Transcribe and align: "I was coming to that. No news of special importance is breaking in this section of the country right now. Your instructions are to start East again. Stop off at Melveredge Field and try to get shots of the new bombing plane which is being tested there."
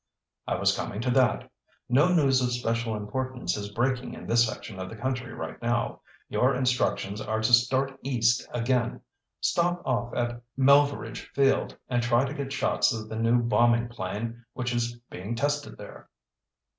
"I 0.47 0.55
was 0.55 0.75
coming 0.75 0.99
to 1.01 1.11
that. 1.11 1.47
No 1.87 2.11
news 2.11 2.41
of 2.41 2.51
special 2.53 2.95
importance 2.95 3.55
is 3.55 3.71
breaking 3.71 4.15
in 4.15 4.25
this 4.25 4.47
section 4.47 4.79
of 4.79 4.89
the 4.89 4.95
country 4.95 5.31
right 5.31 5.61
now. 5.61 6.01
Your 6.27 6.55
instructions 6.55 7.21
are 7.21 7.39
to 7.39 7.53
start 7.53 7.99
East 8.01 8.47
again. 8.51 9.01
Stop 9.41 9.83
off 9.85 10.11
at 10.15 10.41
Melveredge 10.57 11.29
Field 11.35 11.77
and 11.87 12.01
try 12.01 12.25
to 12.25 12.33
get 12.33 12.51
shots 12.51 12.91
of 12.91 13.09
the 13.09 13.15
new 13.15 13.43
bombing 13.43 13.89
plane 13.89 14.43
which 14.53 14.73
is 14.73 14.95
being 15.11 15.35
tested 15.35 15.77
there." 15.77 16.09